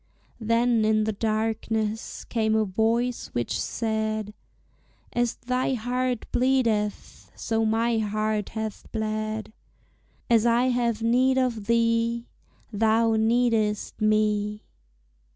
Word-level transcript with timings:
Then 0.39 0.83
in 0.83 1.03
the 1.03 1.11
darkness 1.11 2.23
came 2.23 2.55
a 2.55 2.65
voice 2.65 3.27
which 3.33 3.61
said, 3.61 4.33
"As 5.13 5.35
thy 5.35 5.75
heart 5.75 6.25
bleedeth, 6.31 7.29
so 7.35 7.65
my 7.65 7.99
heart 7.99 8.49
hath 8.57 8.91
bled, 8.91 9.53
As 10.27 10.43
I 10.43 10.69
have 10.69 11.03
need 11.03 11.37
of 11.37 11.67
thee, 11.67 12.25
Thou 12.73 13.15
needest 13.15 14.01
me." 14.01 14.63